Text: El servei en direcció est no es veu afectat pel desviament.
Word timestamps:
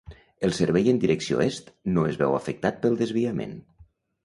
El 0.45 0.53
servei 0.59 0.89
en 0.93 1.01
direcció 1.03 1.43
est 1.45 1.69
no 1.97 2.07
es 2.15 2.19
veu 2.23 2.35
afectat 2.39 2.83
pel 2.87 3.01
desviament. 3.05 3.57